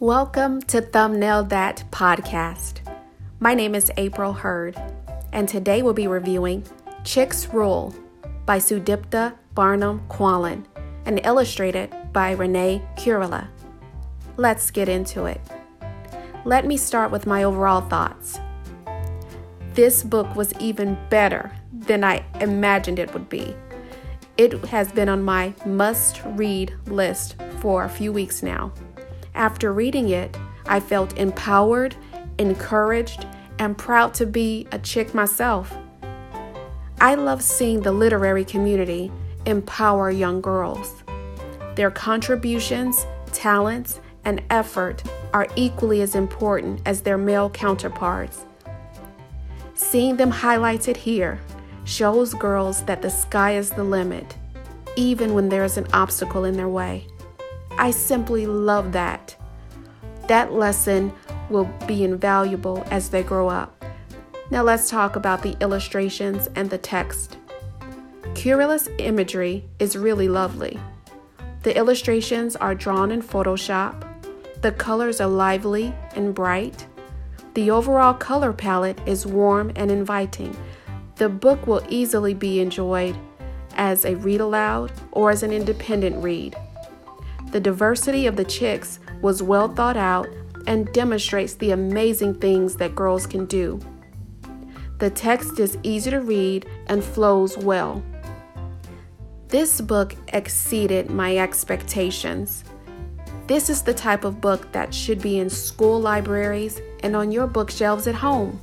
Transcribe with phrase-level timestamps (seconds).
[0.00, 2.82] Welcome to Thumbnail That podcast.
[3.40, 4.80] My name is April Hurd,
[5.32, 6.62] and today we'll be reviewing
[7.02, 7.92] Chicks Rule
[8.46, 10.66] by Sudipta Bardhan-Quallen
[11.04, 13.48] and illustrated by Renee Kurilla.
[14.36, 15.40] Let's get into it.
[16.44, 18.38] Let me start with my overall thoughts.
[19.74, 23.52] This book was even better than I imagined it would be.
[24.36, 28.72] It has been on my must read list for a few weeks now.
[29.38, 30.36] After reading it,
[30.66, 31.94] I felt empowered,
[32.38, 33.24] encouraged,
[33.60, 35.72] and proud to be a chick myself.
[37.00, 39.12] I love seeing the literary community
[39.46, 41.04] empower young girls.
[41.76, 48.44] Their contributions, talents, and effort are equally as important as their male counterparts.
[49.74, 51.38] Seeing them highlighted here
[51.84, 54.36] shows girls that the sky is the limit,
[54.96, 57.06] even when there is an obstacle in their way.
[57.78, 59.36] I simply love that.
[60.26, 61.12] That lesson
[61.48, 63.84] will be invaluable as they grow up.
[64.50, 67.38] Now let's talk about the illustrations and the text.
[68.34, 70.78] Kurilla's imagery is really lovely.
[71.62, 74.04] The illustrations are drawn in Photoshop.
[74.60, 76.86] The colors are lively and bright.
[77.54, 80.56] The overall color palette is warm and inviting.
[81.16, 83.16] The book will easily be enjoyed
[83.74, 86.56] as a read aloud or as an independent read.
[87.50, 90.28] The diversity of the chicks was well thought out
[90.66, 93.80] and demonstrates the amazing things that girls can do.
[94.98, 98.02] The text is easy to read and flows well.
[99.48, 102.64] This book exceeded my expectations.
[103.46, 107.46] This is the type of book that should be in school libraries and on your
[107.46, 108.60] bookshelves at home.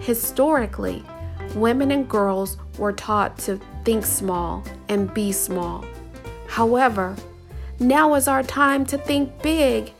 [0.00, 1.02] Historically,
[1.54, 5.82] women and girls were taught to think small and be small.
[6.46, 7.16] However,
[7.82, 9.92] now is our time to think big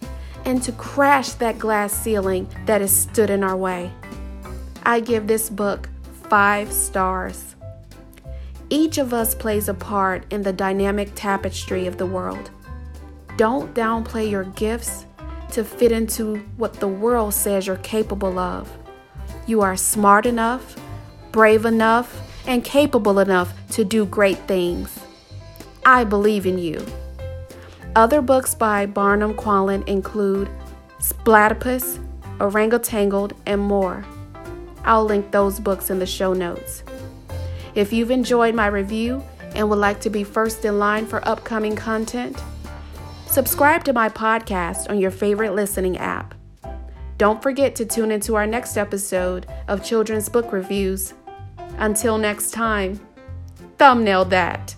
[0.44, 3.91] and to crash that glass ceiling that has stood in our way.
[4.84, 5.88] I give this book
[6.28, 7.55] five stars.
[8.71, 12.50] Each of us plays a part in the dynamic tapestry of the world.
[13.37, 15.06] Don't downplay your gifts
[15.53, 18.71] to fit into what the world says you're capable of.
[19.47, 20.76] You are smart enough,
[21.31, 24.98] brave enough, and capable enough to do great things.
[25.84, 26.84] I believe in you.
[27.94, 30.48] Other books by Bardhan-Quallen include
[30.98, 31.98] Splatopus,
[32.41, 34.04] Orangutangled, and more.
[34.84, 36.84] I'll link those books in the show notes.
[37.75, 39.22] If you've enjoyed my review
[39.54, 42.42] and would like to be first in line for upcoming content,
[43.26, 46.34] subscribe to my podcast on your favorite listening app.
[47.19, 51.14] Don't forget to tune into our next episode of Children's Book Reviews.
[51.76, 53.00] Until next time,
[53.76, 54.74] thumbnail that.